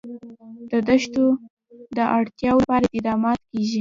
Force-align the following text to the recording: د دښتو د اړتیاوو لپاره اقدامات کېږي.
د 0.69 0.71
دښتو 0.87 1.25
د 1.97 1.99
اړتیاوو 2.17 2.61
لپاره 2.63 2.83
اقدامات 2.89 3.39
کېږي. 3.49 3.69